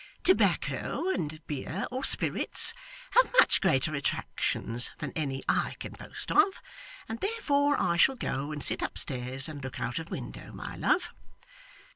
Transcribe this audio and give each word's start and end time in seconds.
Tobacco 0.23 1.09
and 1.09 1.45
beer, 1.45 1.85
or 1.91 2.03
spirits, 2.03 2.73
have 3.11 3.31
much 3.39 3.61
greater 3.61 3.93
attractions 3.93 4.89
than 4.97 5.11
any 5.15 5.43
I 5.47 5.75
can 5.79 5.91
boast 5.91 6.31
of, 6.31 6.59
and 7.07 7.19
therefore 7.19 7.79
I 7.79 7.97
shall 7.97 8.15
go 8.15 8.51
and 8.51 8.63
sit 8.63 8.81
upstairs 8.81 9.47
and 9.47 9.63
look 9.63 9.79
out 9.79 9.99
of 9.99 10.09
window, 10.09 10.51
my 10.53 10.75
love. 10.75 11.11